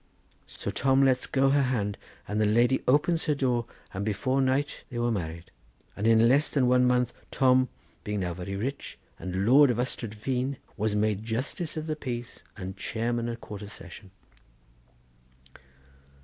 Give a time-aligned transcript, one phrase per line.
[0.47, 1.95] So Tom lets go her hand,
[2.27, 5.51] and the lady opens her door, and before night they were married,
[5.95, 7.69] and in less than one month Tom,
[8.03, 12.43] being now very rich and lord of Ystrad Feen, was made justice of the peace
[12.57, 14.09] and chairman at quarter session."